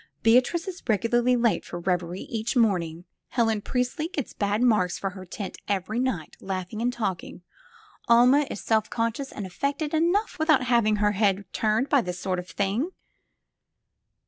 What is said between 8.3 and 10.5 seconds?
is self con scious and affected enough